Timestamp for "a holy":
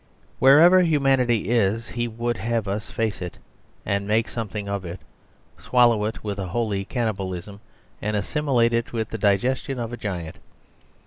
6.39-6.85